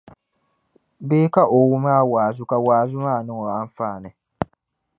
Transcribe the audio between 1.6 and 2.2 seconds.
wum a